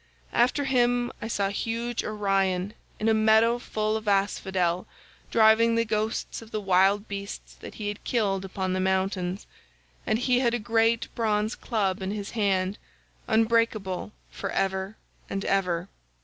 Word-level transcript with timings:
"After 0.33 0.63
him 0.63 1.11
I 1.21 1.27
saw 1.27 1.49
huge 1.49 2.03
Orion 2.03 2.73
in 2.99 3.07
a 3.07 3.13
meadow 3.13 3.59
full 3.59 3.95
of 3.95 4.07
asphodel 4.07 4.87
driving 5.29 5.75
the 5.75 5.85
ghosts 5.85 6.41
of 6.41 6.49
the 6.49 6.59
wild 6.59 7.07
beasts 7.07 7.53
that 7.53 7.75
he 7.75 7.87
had 7.89 8.03
killed 8.03 8.43
upon 8.43 8.73
the 8.73 8.79
mountains, 8.79 9.45
and 10.07 10.17
he 10.17 10.39
had 10.39 10.55
a 10.55 10.57
great 10.57 11.07
bronze 11.13 11.53
club 11.53 12.01
in 12.01 12.09
his 12.09 12.31
hand, 12.31 12.79
unbreakable 13.27 14.11
for 14.31 14.49
ever 14.49 14.97
and 15.29 15.45
ever. 15.45 15.87